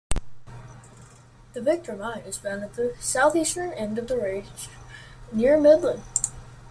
The 1.53 1.61
Victor 1.61 1.95
Mine 1.95 2.23
is 2.25 2.35
found 2.39 2.63
at 2.63 2.73
the 2.73 2.95
southeastern 2.99 3.71
end 3.71 3.99
of 3.99 4.07
the 4.07 4.17
range 4.17 4.67
near 5.31 5.59
Midland. 5.61 6.01